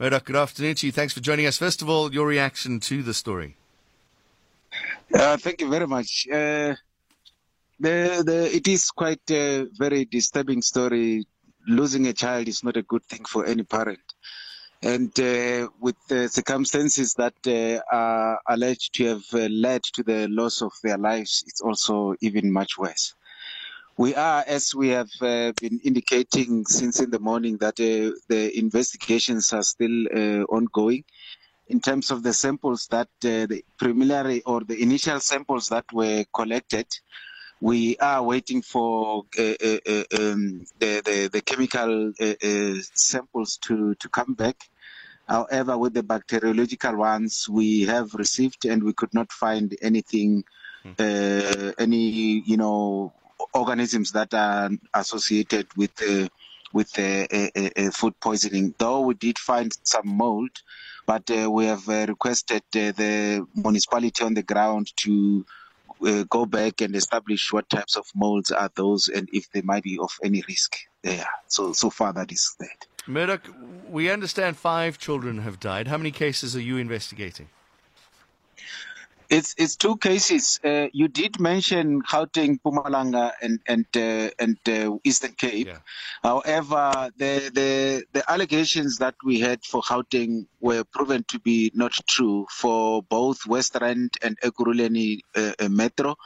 [0.00, 0.92] Murdoch, good afternoon to you.
[0.92, 1.58] Thanks for joining us.
[1.58, 3.56] First of all, your reaction to the story.
[5.12, 6.26] Uh, thank you very much.
[6.26, 6.74] Uh,
[7.78, 11.26] the, the, it is quite a very disturbing story.
[11.68, 14.00] Losing a child is not a good thing for any parent.
[14.82, 20.28] And uh, with the circumstances that uh, are alleged to have uh, led to the
[20.28, 23.14] loss of their lives, it's also even much worse.
[24.00, 28.58] We are, as we have uh, been indicating since in the morning, that uh, the
[28.58, 31.04] investigations are still uh, ongoing.
[31.68, 36.86] In terms of the samples that the preliminary or the initial samples that were collected,
[37.60, 42.14] we are waiting for uh, uh, uh, um, the, the, the chemical
[42.94, 44.56] samples to, to come back.
[45.28, 50.44] However, with the bacteriological ones we have received, and we could not find anything,
[50.98, 53.12] uh, any you know
[53.52, 56.28] organisms that are associated with uh,
[56.72, 58.74] with uh, food poisoning.
[58.78, 60.50] Though we did find some mold,
[61.06, 65.44] but we have requested the municipality on the ground to
[66.06, 69.82] uh, go back and establish what types of molds are those and if they might
[69.82, 71.26] be of any risk there.
[71.46, 72.86] So, so far that is that.
[73.06, 73.42] Murdoch,
[73.88, 75.88] we understand five children have died.
[75.88, 77.48] How many cases are you investigating?
[79.30, 80.58] It's it's two cases.
[80.64, 85.68] Uh, you did mention Gauteng, Mpumalanga, and and uh, and uh, Eastern Cape.
[85.68, 85.78] Yeah.
[86.24, 91.92] However, the, the the allegations that we had for Gauteng were proven to be not
[92.08, 96.16] true for both West Rand and Ekurhuleni uh, uh, Metro.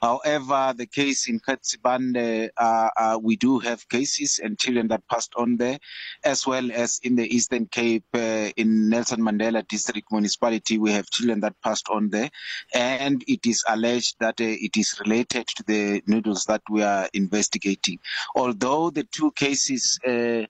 [0.00, 5.32] However, the case in Katsibande, uh, uh, we do have cases and children that passed
[5.36, 5.78] on there,
[6.24, 11.08] as well as in the Eastern Cape, uh, in Nelson Mandela District Municipality, we have
[11.10, 12.30] children that passed on there.
[12.74, 17.08] And it is alleged that uh, it is related to the noodles that we are
[17.14, 17.98] investigating.
[18.34, 20.42] Although the two cases uh,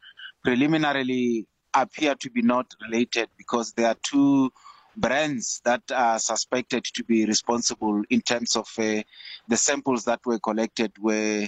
[0.43, 4.51] preliminarily appear to be not related because there are two
[4.97, 9.03] brands that are suspected to be responsible in terms of uh,
[9.49, 11.47] the samples that were collected were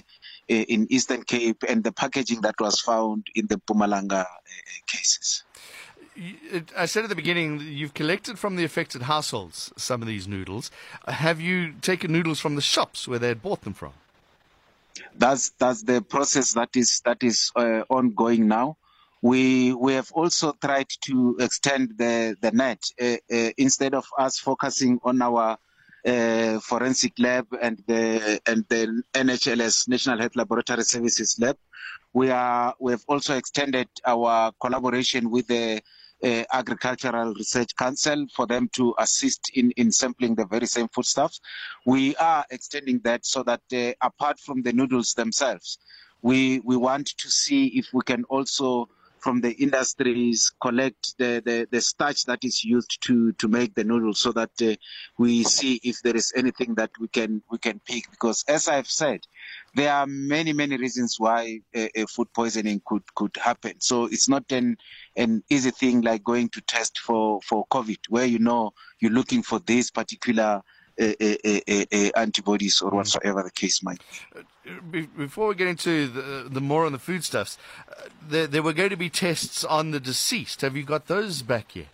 [0.49, 4.25] uh, in Eastern Cape and the packaging that was found in the Mpumalanga uh,
[4.87, 5.43] cases.
[6.75, 10.69] I said at the beginning, you've collected from the affected households some of these noodles.
[11.07, 13.93] Have you taken noodles from the shops where they had bought them from?
[15.15, 18.77] That's that's the process that is that is uh, ongoing now.
[19.21, 24.39] We we have also tried to extend the the net uh, uh, instead of us
[24.39, 25.57] focusing on our
[26.05, 31.57] uh, forensic lab and the and the NHLS National Health Laboratory Services lab.
[32.13, 35.81] We are we have also extended our collaboration with the
[36.23, 41.39] uh, Agricultural Research Council for them to assist in, in sampling the very same foodstuffs.
[41.85, 45.77] We are extending that so that uh, apart from the noodles themselves,
[46.21, 51.67] we we want to see if we can also from the industries collect the, the,
[51.71, 54.75] the starch that is used to, to make the noodles so that uh,
[55.17, 58.09] we see if there is anything that we can we can pick.
[58.11, 59.21] Because as I've said
[59.75, 63.79] there are many many reasons why a food poisoning could could happen.
[63.79, 64.77] So it's not an
[65.15, 69.43] an easy thing like going to test for for covid where you know you're looking
[69.43, 70.61] for this particular
[72.15, 74.01] antibodies or whatsoever the case might
[74.91, 75.07] be.
[75.17, 77.57] Before we get into the, the more on the foodstuffs,
[78.27, 80.61] there, there were going to be tests on the deceased.
[80.61, 81.87] Have you got those back yet?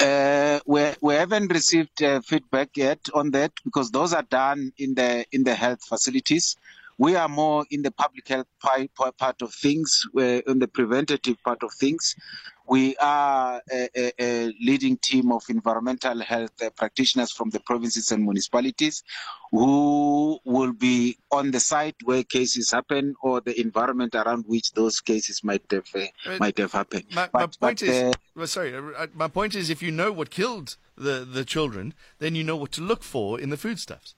[0.00, 4.94] Uh, we, we haven't received uh, feedback yet on that because those are done in
[4.94, 6.56] the in the health facilities.
[7.00, 11.72] We are more in the public health part of things, in the preventative part of
[11.72, 12.14] things.
[12.68, 18.12] We are a, a, a leading team of environmental health uh, practitioners from the provinces
[18.12, 19.02] and municipalities
[19.50, 25.00] who will be on the site where cases happen or the environment around which those
[25.00, 27.06] cases might have uh, might have happened.
[27.14, 29.90] My, but, my point but, is, uh, well, sorry, uh, my point is, if you
[29.90, 33.56] know what killed the the children, then you know what to look for in the
[33.56, 34.14] foodstuffs.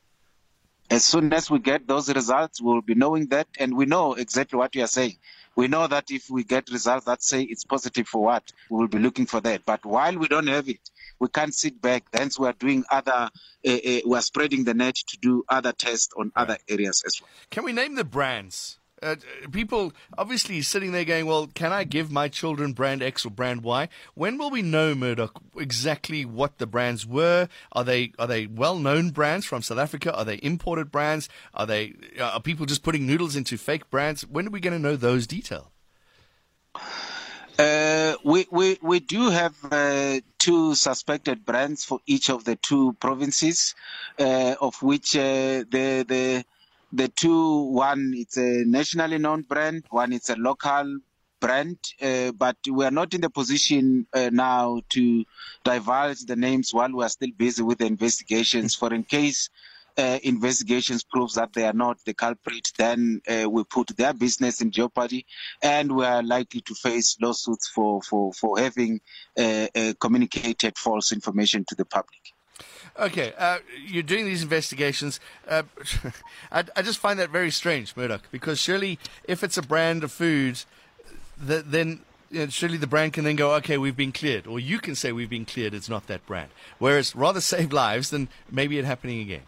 [0.93, 4.59] As soon as we get those results, we'll be knowing that, and we know exactly
[4.59, 5.17] what you are saying
[5.55, 8.89] we know that if we get results that say it's positive for what, we will
[8.89, 9.65] be looking for that.
[9.65, 10.81] But while we don't have it,
[11.19, 12.05] we can't sit back.
[12.13, 13.29] Hence, we are doing other, uh,
[13.65, 16.43] uh, we are spreading the net to do other tests on right.
[16.43, 17.29] other areas as well.
[17.51, 18.79] Can we name the brands?
[19.03, 19.17] Uh,
[19.51, 23.63] people obviously sitting there going, well, can I give my children brand X or brand
[23.63, 23.89] Y?
[24.15, 27.49] When will we know, Murdoch, exactly what the brands were?
[27.73, 30.15] Are they are they well known brands from South Africa?
[30.15, 31.29] Are they imported brands?
[31.53, 34.23] Are they are people just putting noodles into fake brands?
[34.27, 35.67] When are we going to know those details?
[37.59, 42.95] Uh, we, we, we do have uh, two suspected brands for each of the two
[42.95, 43.75] provinces,
[44.19, 46.45] uh, of which uh, the, the
[46.93, 50.99] the two one it's a nationally known brand one it's a local
[51.43, 55.25] brand, uh, but we are not in the position uh, now to
[55.65, 58.77] divulge the names while we are still busy with the investigations.
[58.77, 59.51] For in case
[59.99, 64.61] uh, investigations proves that they are not the culprit, then uh, we put their business
[64.63, 65.27] in jeopardy,
[65.61, 69.01] and we are likely to face lawsuits for for for having
[69.39, 72.23] uh, uh communicated false information to the public.
[72.99, 75.19] Okay, uh, you're doing these investigations.
[75.49, 75.63] Uh,
[76.53, 80.13] I, I, just find that very strange, Murdoch, because surely if it's a brand of
[80.13, 80.63] food,
[81.39, 82.01] the, then
[82.31, 84.95] you know, surely the brand can then go, okay, we've been cleared, or you can
[84.95, 85.75] say we've been cleared.
[85.75, 86.51] It's not that brand.
[86.79, 89.43] Whereas rather save lives than maybe it happening again.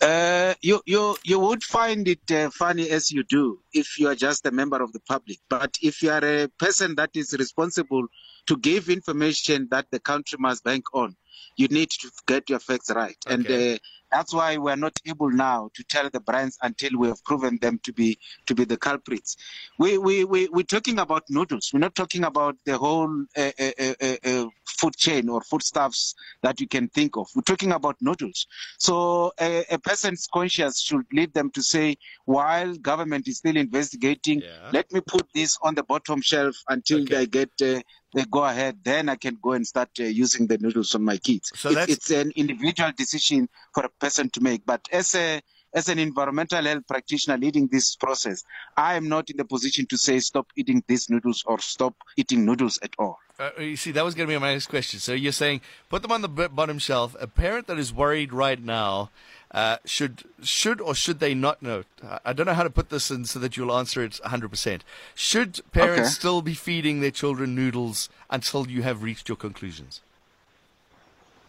[0.00, 4.14] Uh, you you you would find it uh, funny as you do if you are
[4.14, 5.38] just a member of the public.
[5.48, 8.06] But if you are a person that is responsible
[8.46, 11.16] to give information that the country must bank on,
[11.56, 13.16] you need to get your facts right.
[13.26, 13.34] Okay.
[13.34, 13.78] And uh,
[14.10, 17.78] that's why we're not able now to tell the brands until we have proven them
[17.84, 19.36] to be to be the culprits.
[19.78, 21.70] We we we we're talking about noodles.
[21.72, 24.46] We're not talking about the whole uh, uh, uh, uh
[24.80, 27.28] food chain or foodstuffs that you can think of.
[27.34, 28.46] We're talking about noodles.
[28.78, 34.40] So a, a person's conscience should lead them to say, while government is still investigating,
[34.40, 34.70] yeah.
[34.72, 37.14] let me put this on the bottom shelf until okay.
[37.14, 37.80] they get uh,
[38.14, 41.16] they go ahead, then I can go and start uh, using the noodles on my
[41.16, 41.52] kids.
[41.54, 44.66] So it's, it's, an individual decision for a person to make.
[44.66, 45.40] But as a
[45.72, 48.42] as an environmental health practitioner leading this process,
[48.76, 52.44] I am not in the position to say stop eating these noodles or stop eating
[52.44, 53.18] noodles at all.
[53.40, 55.00] Uh, you see, that was going to be my next question.
[55.00, 57.16] So you're saying put them on the bottom shelf.
[57.18, 59.10] A parent that is worried right now
[59.52, 61.84] uh, should should or should they not know?
[62.22, 64.82] I don't know how to put this in so that you'll answer it 100%.
[65.14, 66.08] Should parents okay.
[66.10, 70.02] still be feeding their children noodles until you have reached your conclusions?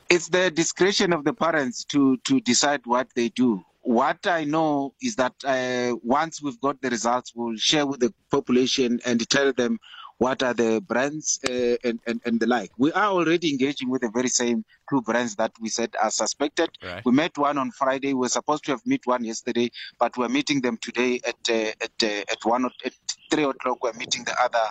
[0.10, 4.94] It's the discretion of the parents to to decide what they do what I know
[5.02, 9.54] is that uh, once we've got the results, we'll share with the population and tell
[9.54, 9.80] them
[10.22, 12.70] what are the brands uh, and, and, and the like.
[12.78, 16.70] We are already engaging with the very same two brands that we said are suspected.
[16.84, 17.04] Right.
[17.04, 18.14] We met one on Friday.
[18.14, 21.72] We we're supposed to have met one yesterday, but we're meeting them today at uh,
[21.86, 22.94] at uh, at one at
[23.32, 23.84] three o'clock.
[23.84, 24.66] We're meeting the other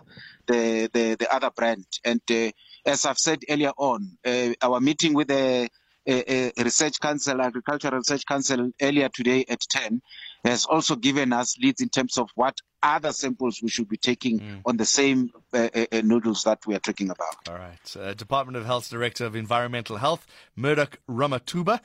[0.47, 1.85] the the, the other brand.
[2.05, 2.53] And uh,
[2.87, 5.69] as I've said earlier on, uh, our meeting with the
[6.07, 10.01] a, a research council, agricultural research council earlier today at 10
[10.45, 14.41] has also given us leads in terms of what other samples we should be taking
[14.41, 14.63] mm.
[14.65, 17.49] on the same uh, uh, uh, noodles that we are talking about.
[17.49, 17.97] All right.
[17.99, 20.27] Uh, Department of Health Director of Environmental Health,
[20.57, 21.81] Murdoch Ramathuba.